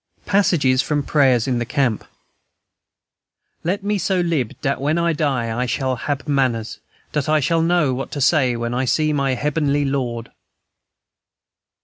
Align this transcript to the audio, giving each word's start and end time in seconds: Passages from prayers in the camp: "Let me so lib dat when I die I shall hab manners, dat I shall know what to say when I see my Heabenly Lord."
Passages 0.25 0.81
from 0.81 1.03
prayers 1.03 1.47
in 1.47 1.59
the 1.59 1.63
camp: 1.63 2.03
"Let 3.63 3.83
me 3.83 3.99
so 3.99 4.19
lib 4.19 4.59
dat 4.63 4.81
when 4.81 4.97
I 4.97 5.13
die 5.13 5.55
I 5.55 5.67
shall 5.67 5.95
hab 5.95 6.27
manners, 6.27 6.79
dat 7.11 7.29
I 7.29 7.39
shall 7.39 7.61
know 7.61 7.93
what 7.93 8.09
to 8.13 8.19
say 8.19 8.55
when 8.55 8.73
I 8.73 8.85
see 8.85 9.13
my 9.13 9.35
Heabenly 9.35 9.85
Lord." 9.85 10.31